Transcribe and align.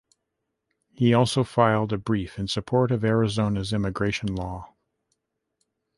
He 0.95 1.13
also 1.13 1.43
filed 1.43 1.93
a 1.93 1.97
brief 1.99 2.39
in 2.39 2.47
support 2.47 2.89
of 2.89 3.05
Arizona's 3.05 3.71
immigration 3.71 4.33
law. 4.33 4.73